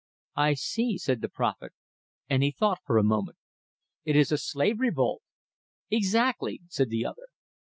[0.37, 1.73] "I see," said the prophet,
[2.27, 3.37] and he thought for a moment.
[4.03, 5.21] "It is a slave revolt!"
[5.91, 7.27] "Exactly," said the other.